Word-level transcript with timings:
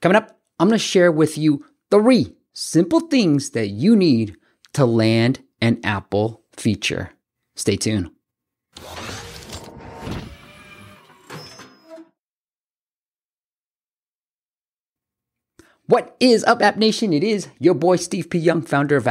Coming 0.00 0.16
up, 0.16 0.40
I'm 0.58 0.68
going 0.68 0.78
to 0.78 0.84
share 0.84 1.12
with 1.12 1.36
you 1.36 1.64
three 1.90 2.34
simple 2.54 3.00
things 3.00 3.50
that 3.50 3.68
you 3.68 3.94
need 3.94 4.36
to 4.72 4.86
land 4.86 5.40
an 5.60 5.78
Apple 5.84 6.42
feature. 6.52 7.12
Stay 7.54 7.76
tuned. 7.76 8.10
What 15.86 16.16
is 16.20 16.44
up, 16.44 16.62
App 16.62 16.76
Nation? 16.76 17.12
It 17.12 17.24
is 17.24 17.48
your 17.58 17.74
boy 17.74 17.96
Steve 17.96 18.30
P. 18.30 18.38
Young, 18.38 18.62
founder 18.62 18.96
of 18.96 19.04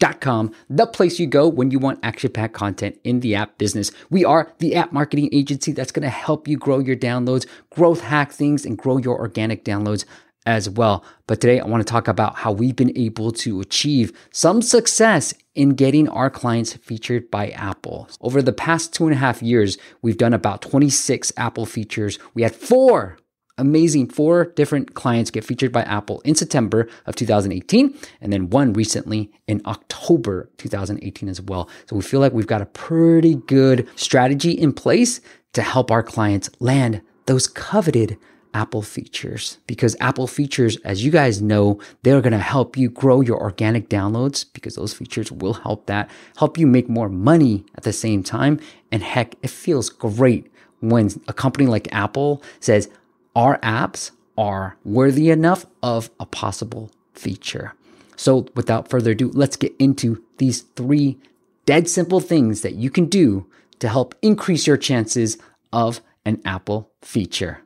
AppMasters.com, 0.00 0.52
the 0.68 0.86
place 0.86 1.18
you 1.18 1.26
go 1.26 1.48
when 1.48 1.70
you 1.70 1.78
want 1.78 2.00
action 2.02 2.30
packed 2.30 2.54
content 2.54 2.98
in 3.04 3.20
the 3.20 3.34
app 3.34 3.58
business. 3.58 3.90
We 4.10 4.24
are 4.24 4.52
the 4.58 4.74
app 4.74 4.92
marketing 4.92 5.30
agency 5.32 5.72
that's 5.72 5.92
going 5.92 6.02
to 6.02 6.08
help 6.08 6.48
you 6.48 6.56
grow 6.56 6.78
your 6.78 6.96
downloads, 6.96 7.46
growth 7.70 8.00
hack 8.00 8.32
things, 8.32 8.64
and 8.64 8.76
grow 8.76 8.98
your 8.98 9.18
organic 9.18 9.64
downloads 9.64 10.04
as 10.44 10.70
well. 10.70 11.04
But 11.26 11.40
today 11.40 11.58
I 11.58 11.66
want 11.66 11.84
to 11.84 11.90
talk 11.90 12.06
about 12.06 12.36
how 12.36 12.52
we've 12.52 12.76
been 12.76 12.96
able 12.96 13.32
to 13.32 13.60
achieve 13.60 14.12
some 14.30 14.62
success 14.62 15.34
in 15.56 15.70
getting 15.70 16.08
our 16.08 16.30
clients 16.30 16.74
featured 16.74 17.30
by 17.30 17.48
Apple. 17.50 18.08
Over 18.20 18.42
the 18.42 18.52
past 18.52 18.94
two 18.94 19.06
and 19.06 19.14
a 19.14 19.18
half 19.18 19.42
years, 19.42 19.76
we've 20.02 20.18
done 20.18 20.34
about 20.34 20.62
26 20.62 21.32
Apple 21.36 21.66
features. 21.66 22.18
We 22.34 22.42
had 22.42 22.54
four 22.54 23.18
amazing 23.58 24.08
four 24.08 24.46
different 24.56 24.94
clients 24.94 25.30
get 25.30 25.44
featured 25.44 25.72
by 25.72 25.82
Apple 25.82 26.20
in 26.24 26.34
September 26.34 26.88
of 27.06 27.16
2018, 27.16 27.96
and 28.20 28.32
then 28.32 28.50
one 28.50 28.72
recently 28.72 29.30
in 29.46 29.62
October 29.66 30.50
2018 30.58 31.28
as 31.28 31.40
well. 31.40 31.68
So 31.88 31.96
we 31.96 32.02
feel 32.02 32.20
like 32.20 32.32
we've 32.32 32.46
got 32.46 32.62
a 32.62 32.66
pretty 32.66 33.36
good 33.36 33.88
strategy 33.96 34.52
in 34.52 34.72
place 34.72 35.20
to 35.54 35.62
help 35.62 35.90
our 35.90 36.02
clients 36.02 36.50
land 36.60 37.00
those 37.26 37.46
coveted 37.46 38.18
Apple 38.56 38.80
features 38.80 39.58
because 39.66 39.94
Apple 40.00 40.26
features, 40.26 40.78
as 40.78 41.04
you 41.04 41.10
guys 41.10 41.42
know, 41.42 41.78
they're 42.02 42.22
going 42.22 42.32
to 42.32 42.38
help 42.38 42.74
you 42.74 42.88
grow 42.88 43.20
your 43.20 43.38
organic 43.38 43.90
downloads 43.90 44.46
because 44.54 44.76
those 44.76 44.94
features 44.94 45.30
will 45.30 45.52
help 45.52 45.86
that, 45.86 46.08
help 46.38 46.56
you 46.56 46.66
make 46.66 46.88
more 46.88 47.10
money 47.10 47.66
at 47.74 47.82
the 47.82 47.92
same 47.92 48.22
time. 48.22 48.58
And 48.90 49.02
heck, 49.02 49.34
it 49.42 49.50
feels 49.50 49.90
great 49.90 50.50
when 50.80 51.10
a 51.28 51.34
company 51.34 51.66
like 51.66 51.92
Apple 51.92 52.42
says, 52.60 52.88
our 53.36 53.58
apps 53.58 54.10
are 54.36 54.76
worthy 54.82 55.30
enough 55.30 55.66
of 55.82 56.10
a 56.18 56.26
possible 56.26 56.90
feature. 57.12 57.74
So, 58.16 58.48
without 58.54 58.88
further 58.88 59.12
ado, 59.12 59.30
let's 59.34 59.56
get 59.56 59.74
into 59.78 60.24
these 60.38 60.62
three 60.62 61.18
dead 61.66 61.88
simple 61.88 62.20
things 62.20 62.62
that 62.62 62.74
you 62.74 62.90
can 62.90 63.06
do 63.06 63.46
to 63.78 63.88
help 63.88 64.14
increase 64.22 64.66
your 64.66 64.78
chances 64.78 65.36
of 65.72 66.00
an 66.24 66.40
Apple 66.44 66.90
feature. 67.02 67.60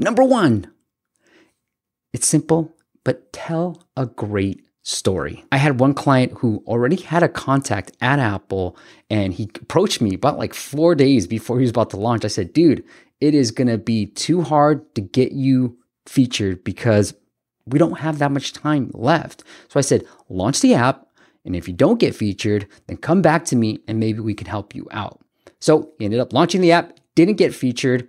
Number 0.00 0.24
one, 0.24 0.70
it's 2.12 2.26
simple, 2.26 2.74
but 3.04 3.32
tell 3.32 3.84
a 3.96 4.06
great 4.06 4.66
story. 4.82 5.44
I 5.52 5.58
had 5.58 5.78
one 5.78 5.94
client 5.94 6.32
who 6.38 6.64
already 6.66 6.96
had 6.96 7.22
a 7.22 7.28
contact 7.28 7.92
at 8.00 8.18
Apple 8.18 8.76
and 9.08 9.32
he 9.32 9.48
approached 9.60 10.00
me 10.00 10.14
about 10.14 10.38
like 10.38 10.54
four 10.54 10.96
days 10.96 11.28
before 11.28 11.58
he 11.58 11.62
was 11.62 11.70
about 11.70 11.90
to 11.90 11.96
launch. 11.96 12.24
I 12.24 12.28
said, 12.28 12.52
dude, 12.52 12.82
it 13.22 13.34
is 13.34 13.52
going 13.52 13.68
to 13.68 13.78
be 13.78 14.06
too 14.06 14.42
hard 14.42 14.92
to 14.96 15.00
get 15.00 15.30
you 15.30 15.78
featured 16.06 16.64
because 16.64 17.14
we 17.66 17.78
don't 17.78 18.00
have 18.00 18.18
that 18.18 18.32
much 18.32 18.52
time 18.52 18.90
left. 18.94 19.44
So 19.68 19.78
I 19.78 19.82
said, 19.82 20.04
launch 20.28 20.60
the 20.60 20.74
app. 20.74 21.06
And 21.44 21.54
if 21.54 21.68
you 21.68 21.74
don't 21.74 22.00
get 22.00 22.16
featured, 22.16 22.66
then 22.88 22.96
come 22.96 23.22
back 23.22 23.44
to 23.46 23.56
me 23.56 23.78
and 23.86 24.00
maybe 24.00 24.18
we 24.18 24.34
can 24.34 24.48
help 24.48 24.74
you 24.74 24.88
out. 24.90 25.20
So 25.60 25.92
he 26.00 26.04
ended 26.04 26.18
up 26.18 26.32
launching 26.32 26.60
the 26.60 26.72
app, 26.72 26.98
didn't 27.14 27.36
get 27.36 27.54
featured 27.54 28.08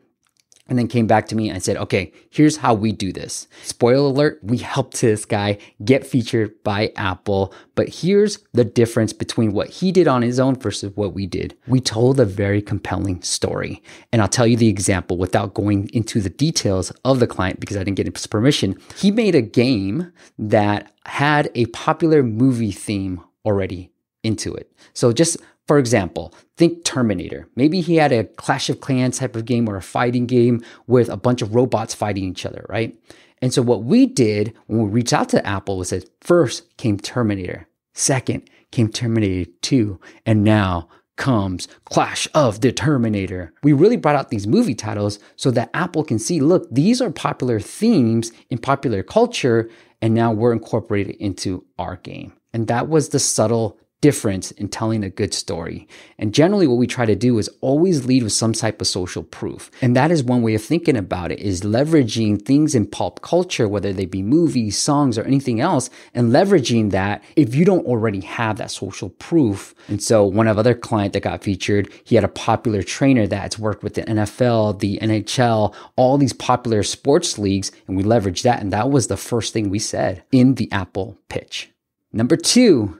and 0.67 0.79
then 0.79 0.87
came 0.87 1.07
back 1.07 1.27
to 1.27 1.35
me 1.35 1.49
and 1.49 1.61
said, 1.61 1.75
okay, 1.75 2.11
here's 2.29 2.57
how 2.57 2.73
we 2.73 2.91
do 2.91 3.11
this. 3.11 3.47
Spoiler 3.63 4.09
alert, 4.09 4.39
we 4.43 4.57
helped 4.57 5.01
this 5.01 5.25
guy 5.25 5.57
get 5.83 6.05
featured 6.05 6.63
by 6.63 6.91
Apple, 6.95 7.53
but 7.75 7.89
here's 7.89 8.39
the 8.53 8.63
difference 8.63 9.11
between 9.11 9.51
what 9.51 9.69
he 9.69 9.91
did 9.91 10.07
on 10.07 10.21
his 10.21 10.39
own 10.39 10.55
versus 10.55 10.91
what 10.95 11.13
we 11.13 11.25
did. 11.25 11.57
We 11.67 11.81
told 11.81 12.19
a 12.19 12.25
very 12.25 12.61
compelling 12.61 13.21
story. 13.21 13.83
And 14.11 14.21
I'll 14.21 14.27
tell 14.29 14.47
you 14.47 14.55
the 14.55 14.69
example 14.69 15.17
without 15.17 15.53
going 15.53 15.89
into 15.93 16.21
the 16.21 16.29
details 16.29 16.91
of 17.03 17.19
the 17.19 17.27
client 17.27 17.59
because 17.59 17.75
I 17.75 17.83
didn't 17.83 17.97
get 17.97 18.07
his 18.07 18.27
permission. 18.27 18.79
He 18.95 19.11
made 19.11 19.35
a 19.35 19.41
game 19.41 20.13
that 20.39 20.93
had 21.05 21.51
a 21.55 21.65
popular 21.67 22.23
movie 22.23 22.71
theme 22.71 23.21
already 23.45 23.91
into 24.23 24.53
it. 24.53 24.71
So 24.93 25.11
just 25.11 25.37
for 25.67 25.77
example, 25.77 26.33
think 26.57 26.83
Terminator. 26.83 27.47
Maybe 27.55 27.81
he 27.81 27.95
had 27.95 28.11
a 28.11 28.25
Clash 28.25 28.69
of 28.69 28.81
Clans 28.81 29.19
type 29.19 29.35
of 29.35 29.45
game 29.45 29.69
or 29.69 29.75
a 29.77 29.81
fighting 29.81 30.25
game 30.25 30.63
with 30.87 31.09
a 31.09 31.17
bunch 31.17 31.41
of 31.41 31.55
robots 31.55 31.93
fighting 31.93 32.25
each 32.25 32.45
other, 32.45 32.65
right? 32.69 32.97
And 33.41 33.53
so 33.53 33.61
what 33.61 33.83
we 33.83 34.05
did 34.05 34.53
when 34.67 34.83
we 34.83 34.89
reached 34.89 35.13
out 35.13 35.29
to 35.29 35.45
Apple 35.45 35.77
was 35.77 35.89
that 35.89 36.09
first 36.21 36.77
came 36.77 36.97
Terminator, 36.97 37.67
second 37.93 38.49
came 38.71 38.89
Terminator 38.89 39.49
2, 39.61 39.99
and 40.25 40.43
now 40.43 40.89
comes 41.15 41.67
Clash 41.85 42.27
of 42.33 42.61
the 42.61 42.71
Terminator. 42.71 43.53
We 43.61 43.73
really 43.73 43.97
brought 43.97 44.15
out 44.15 44.29
these 44.29 44.47
movie 44.47 44.75
titles 44.75 45.19
so 45.35 45.51
that 45.51 45.69
Apple 45.73 46.03
can 46.03 46.19
see, 46.19 46.39
look, 46.39 46.67
these 46.71 47.01
are 47.01 47.11
popular 47.11 47.59
themes 47.59 48.31
in 48.49 48.57
popular 48.57 49.03
culture, 49.03 49.69
and 50.01 50.13
now 50.13 50.31
we're 50.31 50.53
incorporated 50.53 51.15
into 51.17 51.65
our 51.77 51.97
game. 51.97 52.33
And 52.53 52.67
that 52.67 52.89
was 52.89 53.09
the 53.09 53.19
subtle 53.19 53.77
difference 54.03 54.51
in 54.51 54.67
telling 54.67 55.01
a 55.01 55.09
good 55.09 55.33
story. 55.33 55.87
And 56.19 56.33
generally 56.33 56.67
what 56.67 56.77
we 56.77 56.87
try 56.87 57.05
to 57.05 57.15
do 57.15 57.39
is 57.39 57.49
always 57.61 58.05
lead 58.05 58.23
with 58.23 58.33
some 58.33 58.51
type 58.51 58.81
of 58.81 58.87
social 58.87 59.23
proof. 59.23 59.71
And 59.81 59.95
that 59.95 60.11
is 60.11 60.25
one 60.25 60.41
way 60.41 60.55
of 60.55 60.61
thinking 60.61 60.97
about 60.97 61.31
it 61.31 61.39
is 61.39 61.61
leveraging 61.61 62.41
things 62.41 62.75
in 62.75 62.85
pop 62.85 63.21
culture, 63.21 63.65
whether 63.65 63.93
they 63.93 64.05
be 64.05 64.21
movies, 64.21 64.77
songs, 64.77 65.17
or 65.17 65.23
anything 65.23 65.61
else, 65.61 65.89
and 66.13 66.31
leveraging 66.33 66.91
that 66.91 67.23
if 67.37 67.55
you 67.55 67.63
don't 67.63 67.85
already 67.85 68.19
have 68.19 68.57
that 68.57 68.71
social 68.71 69.09
proof. 69.09 69.73
And 69.87 70.03
so 70.03 70.25
one 70.25 70.49
of 70.49 70.59
other 70.59 70.75
client 70.75 71.13
that 71.13 71.21
got 71.21 71.41
featured, 71.41 71.89
he 72.03 72.15
had 72.15 72.25
a 72.25 72.39
popular 72.49 72.83
trainer 72.83 73.25
that's 73.25 73.57
worked 73.57 73.83
with 73.83 73.93
the 73.93 74.03
NFL, 74.03 74.79
the 74.79 74.99
NHL, 75.01 75.73
all 75.95 76.17
these 76.17 76.33
popular 76.33 76.83
sports 76.83 77.37
leagues, 77.37 77.71
and 77.87 77.95
we 77.95 78.03
leveraged 78.03 78.41
that. 78.41 78.59
And 78.59 78.73
that 78.73 78.89
was 78.89 79.07
the 79.07 79.15
first 79.15 79.53
thing 79.53 79.69
we 79.69 79.79
said 79.79 80.23
in 80.33 80.55
the 80.55 80.69
Apple 80.73 81.17
pitch. 81.29 81.69
Number 82.11 82.35
two, 82.35 82.99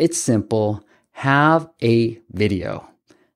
it's 0.00 0.18
simple. 0.18 0.82
Have 1.12 1.68
a 1.82 2.18
video. 2.32 2.88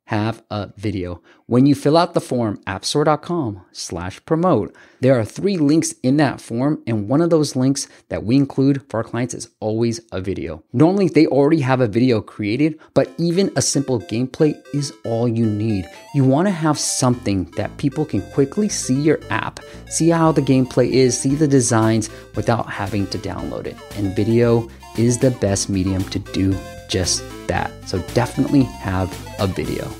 Have 0.09 0.43
a 0.51 0.71
video. 0.77 1.23
When 1.47 1.67
you 1.67 1.75
fill 1.75 1.97
out 1.97 2.15
the 2.15 2.21
form, 2.21 2.59
appstore.com 2.67 3.63
slash 3.73 4.25
promote, 4.25 4.75
there 5.01 5.19
are 5.19 5.25
three 5.25 5.57
links 5.57 5.95
in 6.03 6.17
that 6.19 6.41
form. 6.41 6.83
And 6.87 7.09
one 7.09 7.21
of 7.21 7.31
those 7.31 7.57
links 7.57 7.87
that 8.09 8.25
we 8.25 8.37
include 8.37 8.83
for 8.89 8.99
our 8.99 9.05
clients 9.05 9.35
is 9.35 9.49
always 9.61 10.01
a 10.13 10.21
video. 10.21 10.63
Normally, 10.73 11.09
they 11.09 11.27
already 11.27 11.61
have 11.61 11.81
a 11.81 11.87
video 11.87 12.21
created, 12.21 12.79
but 12.95 13.11
even 13.19 13.51
a 13.57 13.63
simple 13.63 14.01
gameplay 14.01 14.55
is 14.75 14.93
all 15.05 15.29
you 15.29 15.47
need. 15.47 15.87
You 16.15 16.25
want 16.25 16.49
to 16.49 16.53
have 16.53 16.79
something 16.79 17.51
that 17.57 17.77
people 17.77 18.07
can 18.07 18.23
quickly 18.33 18.69
see 18.69 18.99
your 19.01 19.21
app, 19.31 19.61
see 19.89 20.11
how 20.11 20.33
the 20.33 20.43
gameplay 20.43 20.91
is, 20.91 21.19
see 21.19 21.35
the 21.35 21.49
designs 21.49 22.09
without 22.37 22.71
having 22.71 23.07
to 23.09 23.19
download 23.19 23.67
it. 23.67 23.77
And 23.97 24.17
video 24.17 24.69
is 24.97 25.19
the 25.19 25.31
best 25.33 25.69
medium 25.69 26.03
to 26.11 26.19
do 26.19 26.57
just 26.89 27.23
that. 27.47 27.71
So 27.89 27.99
definitely 28.15 28.63
have 28.63 29.11
a 29.41 29.47
video. 29.47 29.91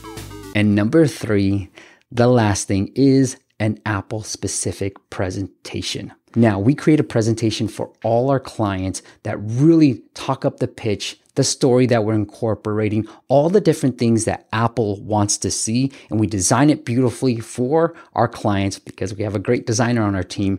And 0.55 0.75
number 0.75 1.07
three, 1.07 1.69
the 2.13 2.29
last 2.29 2.69
thing 2.69 2.93
is 2.95 3.37
an 3.59 3.79
Apple 3.87 4.23
specific 4.23 4.95
presentation. 5.11 6.13
Now, 6.37 6.59
we 6.59 6.75
create 6.75 7.01
a 7.01 7.05
presentation 7.05 7.69
for 7.69 7.93
all 8.03 8.31
our 8.31 8.41
clients 8.41 9.03
that 9.23 9.39
really 9.39 10.03
talk 10.15 10.45
up 10.45 10.59
the 10.59 10.67
pitch, 10.67 11.19
the 11.37 11.45
story 11.45 11.87
that 11.87 12.05
we're 12.05 12.15
incorporating, 12.15 13.07
all 13.29 13.49
the 13.49 13.61
different 13.61 13.99
things 13.99 14.25
that 14.25 14.49
Apple 14.53 15.01
wants 15.03 15.39
to 15.39 15.51
see. 15.51 15.93
And 16.11 16.19
we 16.19 16.27
design 16.27 16.71
it 16.71 16.85
beautifully 16.85 17.39
for 17.39 17.95
our 18.15 18.29
clients 18.29 18.79
because 18.79 19.15
we 19.15 19.23
have 19.23 19.37
a 19.37 19.41
great 19.41 19.67
designer 19.67 20.03
on 20.03 20.17
our 20.17 20.25
team 20.25 20.59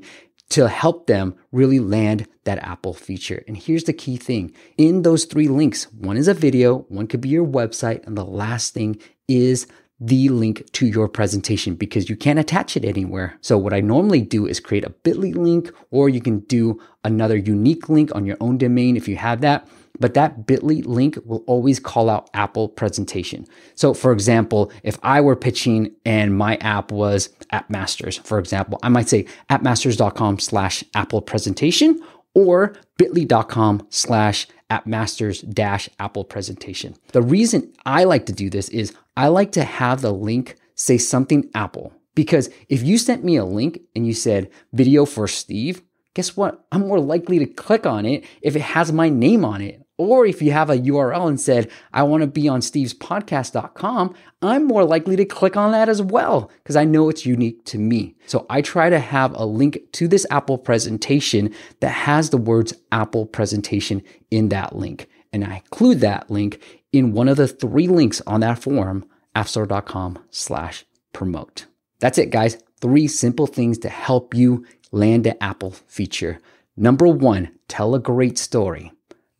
to 0.49 0.67
help 0.67 1.07
them 1.07 1.35
really 1.51 1.79
land 1.79 2.27
that 2.43 2.59
Apple 2.59 2.93
feature. 2.93 3.43
And 3.47 3.57
here's 3.57 3.85
the 3.85 3.93
key 3.93 4.17
thing 4.17 4.53
in 4.77 5.01
those 5.01 5.25
three 5.25 5.47
links 5.47 5.91
one 5.93 6.17
is 6.17 6.27
a 6.27 6.33
video, 6.33 6.79
one 6.89 7.07
could 7.07 7.21
be 7.21 7.29
your 7.29 7.45
website, 7.45 8.05
and 8.05 8.17
the 8.17 8.25
last 8.25 8.73
thing 8.73 8.99
is 9.27 9.67
the 9.99 10.27
link 10.29 10.69
to 10.73 10.85
your 10.85 11.07
presentation 11.07 11.73
because 11.75 12.09
you 12.09 12.17
can't 12.17 12.39
attach 12.39 12.75
it 12.75 12.83
anywhere. 12.83 13.37
So 13.41 13.57
what 13.57 13.73
I 13.73 13.79
normally 13.79 14.21
do 14.21 14.45
is 14.45 14.59
create 14.59 14.83
a 14.83 14.89
bit.ly 14.89 15.29
link 15.29 15.71
or 15.89 16.09
you 16.09 16.19
can 16.19 16.39
do 16.39 16.81
another 17.03 17.37
unique 17.37 17.87
link 17.87 18.13
on 18.13 18.25
your 18.25 18.37
own 18.41 18.57
domain 18.57 18.97
if 18.97 19.07
you 19.07 19.15
have 19.15 19.41
that 19.41 19.67
but 19.99 20.13
that 20.13 20.45
bit.ly 20.45 20.81
link 20.85 21.17
will 21.25 21.43
always 21.47 21.79
call 21.79 22.09
out 22.09 22.29
Apple 22.33 22.69
presentation. 22.69 23.45
So 23.75 23.93
for 23.93 24.11
example, 24.11 24.71
if 24.83 24.97
I 25.03 25.21
were 25.21 25.35
pitching 25.35 25.95
and 26.05 26.37
my 26.37 26.55
app 26.57 26.91
was 26.91 27.29
AppMasters, 27.51 28.19
for 28.25 28.39
example, 28.39 28.79
I 28.83 28.89
might 28.89 29.09
say 29.09 29.25
appmasters.com 29.49 30.39
slash 30.39 30.83
Apple 30.93 31.21
presentation 31.21 32.01
or 32.33 32.75
bit.ly.com 32.97 33.87
slash 33.89 34.47
appmasters 34.69 35.47
dash 35.53 35.89
Apple 35.99 36.23
presentation. 36.23 36.95
The 37.11 37.21
reason 37.21 37.73
I 37.85 38.03
like 38.03 38.25
to 38.27 38.33
do 38.33 38.49
this 38.49 38.69
is 38.69 38.93
I 39.15 39.27
like 39.27 39.51
to 39.53 39.63
have 39.63 40.01
the 40.01 40.11
link 40.11 40.55
say 40.75 40.97
something 40.97 41.49
Apple. 41.55 41.93
Because 42.15 42.49
if 42.69 42.81
you 42.83 42.97
sent 42.97 43.23
me 43.23 43.35
a 43.35 43.45
link 43.45 43.81
and 43.95 44.07
you 44.07 44.13
said 44.13 44.49
video 44.73 45.05
for 45.05 45.27
Steve, 45.27 45.81
guess 46.13 46.35
what? 46.35 46.65
I'm 46.71 46.87
more 46.87 46.99
likely 46.99 47.39
to 47.39 47.45
click 47.45 47.85
on 47.85 48.05
it 48.05 48.23
if 48.41 48.55
it 48.55 48.61
has 48.61 48.91
my 48.91 49.09
name 49.09 49.43
on 49.45 49.61
it. 49.61 49.84
Or 49.97 50.25
if 50.25 50.41
you 50.41 50.51
have 50.51 50.69
a 50.69 50.77
URL 50.77 51.29
and 51.29 51.39
said, 51.39 51.71
I 51.93 52.03
want 52.03 52.21
to 52.21 52.27
be 52.27 52.49
on 52.49 52.59
stevespodcast.com, 52.59 54.13
I'm 54.41 54.67
more 54.67 54.83
likely 54.83 55.15
to 55.15 55.25
click 55.25 55.55
on 55.55 55.71
that 55.71 55.87
as 55.87 56.01
well 56.01 56.51
because 56.63 56.75
I 56.75 56.83
know 56.83 57.07
it's 57.09 57.25
unique 57.25 57.63
to 57.65 57.77
me. 57.77 58.15
So 58.25 58.45
I 58.49 58.61
try 58.61 58.89
to 58.89 58.99
have 58.99 59.33
a 59.35 59.45
link 59.45 59.79
to 59.93 60.07
this 60.07 60.25
Apple 60.29 60.57
presentation 60.57 61.53
that 61.79 61.89
has 61.89 62.29
the 62.29 62.37
words 62.37 62.73
Apple 62.91 63.25
presentation 63.25 64.03
in 64.31 64.49
that 64.49 64.75
link. 64.75 65.07
And 65.31 65.45
I 65.45 65.57
include 65.57 66.01
that 66.01 66.29
link 66.29 66.61
in 66.91 67.13
one 67.13 67.29
of 67.29 67.37
the 67.37 67.47
three 67.47 67.87
links 67.87 68.21
on 68.27 68.41
that 68.41 68.59
form, 68.59 69.05
appstore.com 69.35 70.19
slash 70.29 70.85
promote. 71.13 71.67
That's 71.99 72.17
it, 72.17 72.29
guys. 72.29 72.57
Three 72.81 73.07
simple 73.07 73.47
things 73.47 73.77
to 73.79 73.89
help 73.89 74.33
you 74.33 74.65
land 74.91 75.25
an 75.25 75.35
Apple 75.39 75.71
feature. 75.87 76.39
Number 76.75 77.07
one, 77.07 77.51
tell 77.69 77.95
a 77.95 77.99
great 77.99 78.37
story. 78.37 78.91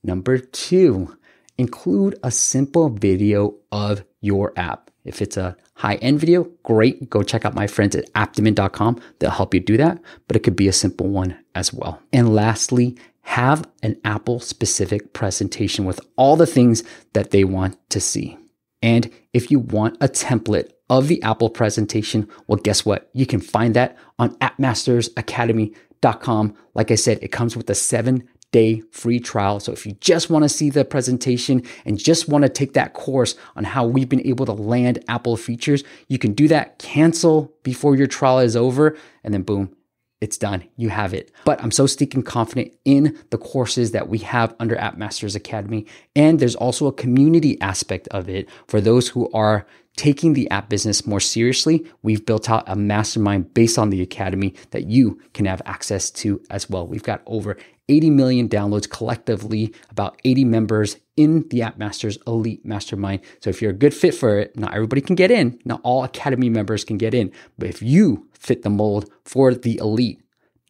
Number 0.06 0.38
two, 0.38 1.18
include 1.58 2.20
a 2.22 2.30
simple 2.30 2.90
video 2.90 3.56
of 3.72 4.06
your 4.22 4.54
app. 4.56 4.92
If 5.04 5.20
it's 5.20 5.36
a 5.36 5.58
high 5.74 5.96
end 5.96 6.20
video, 6.20 6.44
great. 6.62 7.10
Go 7.10 7.24
check 7.24 7.44
out 7.44 7.56
my 7.56 7.66
friends 7.66 7.96
at 7.96 8.14
apptamin.com. 8.14 9.02
They'll 9.18 9.32
help 9.32 9.56
you 9.56 9.60
do 9.60 9.78
that, 9.78 10.00
but 10.28 10.38
it 10.38 10.44
could 10.44 10.56
be 10.56 10.68
a 10.68 10.74
simple 10.74 11.08
one 11.08 11.40
as 11.56 11.74
well. 11.74 12.04
And 12.14 12.36
lastly, 12.36 12.96
have 13.22 13.68
an 13.82 14.00
Apple 14.06 14.40
specific 14.40 15.14
presentation 15.14 15.86
with 15.86 16.00
all 16.18 16.36
the 16.36 16.46
things 16.46 16.84
that 17.14 17.32
they 17.32 17.44
want 17.44 17.76
to 17.90 18.00
see. 18.00 18.38
And 18.84 19.10
if 19.34 19.50
you 19.50 19.58
want 19.58 19.98
a 20.02 20.08
template 20.08 20.70
of 20.88 21.08
the 21.08 21.20
Apple 21.24 21.50
presentation, 21.50 22.30
well, 22.46 22.60
guess 22.60 22.86
what? 22.86 23.10
You 23.14 23.26
can 23.26 23.40
find 23.40 23.76
that 23.76 23.98
on 24.20 24.38
appmastersacademy.com. 24.38 26.56
Like 26.76 26.92
I 26.92 26.96
said, 26.96 27.18
it 27.24 27.32
comes 27.32 27.58
with 27.58 27.68
a 27.72 27.76
seven 27.76 28.30
day 28.56 28.82
free 28.90 29.20
trial. 29.20 29.60
So 29.60 29.74
if 29.74 29.86
you 29.86 29.98
just 30.00 30.30
want 30.30 30.44
to 30.44 30.50
see 30.50 30.70
the 30.70 30.86
presentation 30.86 31.62
and 31.84 32.00
just 32.00 32.30
want 32.30 32.44
to 32.44 32.50
take 32.50 32.72
that 32.72 32.94
course 32.94 33.36
on 33.58 33.66
how 33.66 33.86
we've 33.86 34.08
been 34.08 34.26
able 34.26 34.46
to 34.46 34.54
land 34.54 35.04
Apple 35.10 35.36
features, 35.36 35.84
you 36.08 36.18
can 36.18 36.32
do 36.32 36.48
that, 36.48 36.80
cancel 36.80 37.54
before 37.64 37.98
your 37.98 38.08
trial 38.08 38.40
is 38.40 38.56
over, 38.56 38.96
and 39.26 39.34
then 39.34 39.42
boom, 39.42 39.76
it's 40.22 40.38
done. 40.38 40.64
You 40.78 40.88
have 40.88 41.14
it. 41.14 41.34
But 41.44 41.62
I'm 41.62 41.72
so 41.72 41.86
stinking 41.86 42.24
confident 42.24 42.74
in 42.86 43.20
the 43.30 43.38
courses 43.38 43.92
that 43.92 44.08
we 44.08 44.20
have 44.20 44.56
under 44.58 44.78
App 44.78 44.98
Masters 44.98 45.36
Academy. 45.36 45.86
And 46.16 46.40
there's 46.40 46.56
also 46.56 46.88
a 46.88 46.94
community 46.94 47.60
aspect 47.60 48.08
of 48.12 48.30
it 48.30 48.48
for 48.68 48.80
those 48.80 49.10
who 49.10 49.30
are 49.34 49.68
taking 49.98 50.34
the 50.34 50.50
app 50.50 50.70
business 50.70 51.06
more 51.06 51.20
seriously, 51.20 51.86
we've 52.04 52.26
built 52.26 52.50
out 52.50 52.64
a 52.68 52.76
mastermind 52.76 53.54
based 53.54 53.78
on 53.78 53.90
the 53.90 54.02
academy 54.02 54.54
that 54.72 54.86
you 54.86 55.20
can 55.34 55.46
have 55.46 55.62
access 55.66 56.10
to 56.12 56.42
as 56.50 56.70
well. 56.70 56.86
We've 56.86 57.04
got 57.04 57.22
over 57.26 57.58
80 57.88 58.10
million 58.10 58.50
downloads 58.50 58.90
collectively, 58.90 59.74
about 59.90 60.20
80 60.26 60.44
members 60.46 60.98
in 61.18 61.48
the 61.50 61.62
App 61.62 61.78
Masters 61.78 62.18
Elite 62.28 62.66
Mastermind. 62.66 63.22
So 63.42 63.50
if 63.50 63.62
you're 63.62 63.72
a 63.72 63.76
good 63.76 63.94
fit 63.94 64.16
for 64.16 64.40
it, 64.40 64.58
not 64.58 64.74
everybody 64.74 65.02
can 65.02 65.16
get 65.16 65.32
in, 65.32 65.60
not 65.66 65.82
all 65.84 66.04
Academy 66.04 66.50
members 66.50 66.84
can 66.84 66.98
get 66.98 67.14
in, 67.14 67.32
but 67.58 67.70
if 67.70 67.82
you 67.82 68.28
fit 68.34 68.64
the 68.64 68.70
mold 68.70 69.10
for 69.24 69.54
the 69.54 69.78
Elite 69.78 70.22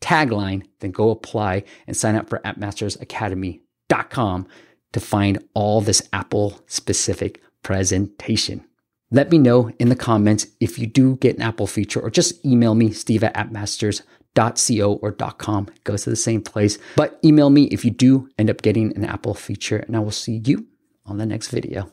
tagline, 0.01 0.67
then 0.79 0.91
go 0.91 1.09
apply 1.09 1.63
and 1.87 1.97
sign 1.97 2.15
up 2.15 2.29
for 2.29 2.39
appmastersacademy.com 2.39 4.47
to 4.93 4.99
find 4.99 5.43
all 5.53 5.81
this 5.81 6.07
Apple 6.13 6.61
specific 6.67 7.41
presentation. 7.63 8.63
Let 9.11 9.29
me 9.31 9.37
know 9.37 9.69
in 9.79 9.89
the 9.89 9.95
comments 9.95 10.47
if 10.59 10.79
you 10.79 10.87
do 10.87 11.17
get 11.17 11.35
an 11.35 11.41
Apple 11.41 11.67
feature 11.67 11.99
or 11.99 12.09
just 12.09 12.45
email 12.45 12.75
me, 12.75 12.91
steve 12.91 13.23
at 13.23 13.35
appmasters.co 14.35 14.93
or 14.93 15.11
.com. 15.11 15.67
It 15.75 15.83
goes 15.83 16.03
to 16.03 16.09
the 16.09 16.15
same 16.15 16.41
place. 16.41 16.77
But 16.95 17.19
email 17.23 17.49
me 17.49 17.65
if 17.65 17.83
you 17.83 17.91
do 17.91 18.29
end 18.37 18.49
up 18.49 18.61
getting 18.61 18.95
an 18.95 19.05
Apple 19.05 19.33
feature 19.33 19.77
and 19.77 19.95
I 19.95 19.99
will 19.99 20.11
see 20.11 20.41
you 20.45 20.67
on 21.05 21.17
the 21.17 21.25
next 21.25 21.49
video. 21.49 21.91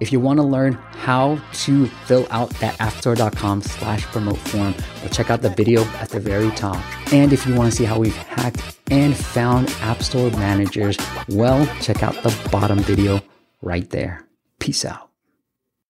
If 0.00 0.12
you 0.12 0.18
want 0.18 0.38
to 0.38 0.42
learn 0.42 0.72
how 0.72 1.38
to 1.52 1.86
fill 1.86 2.26
out 2.30 2.50
that 2.58 2.76
appstore.com 2.78 3.62
slash 3.62 4.02
promote 4.06 4.38
form, 4.38 4.74
well, 5.00 5.10
check 5.10 5.30
out 5.30 5.40
the 5.40 5.50
video 5.50 5.84
at 6.00 6.08
the 6.08 6.18
very 6.18 6.50
top. 6.52 6.82
And 7.12 7.32
if 7.32 7.46
you 7.46 7.54
want 7.54 7.70
to 7.70 7.76
see 7.76 7.84
how 7.84 8.00
we've 8.00 8.16
hacked 8.16 8.78
and 8.90 9.16
found 9.16 9.70
App 9.82 10.02
Store 10.02 10.30
managers, 10.32 10.96
well, 11.28 11.64
check 11.80 12.02
out 12.02 12.14
the 12.22 12.48
bottom 12.50 12.78
video 12.78 13.20
right 13.62 13.88
there. 13.90 14.26
Peace 14.58 14.84
out. 14.84 15.13